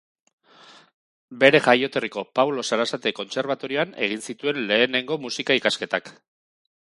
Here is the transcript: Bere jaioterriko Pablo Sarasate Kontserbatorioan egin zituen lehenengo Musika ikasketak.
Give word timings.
Bere 1.43 1.59
jaioterriko 1.67 2.23
Pablo 2.39 2.63
Sarasate 2.69 3.13
Kontserbatorioan 3.19 3.93
egin 4.07 4.25
zituen 4.31 4.63
lehenengo 4.71 5.19
Musika 5.27 5.59
ikasketak. 5.61 6.11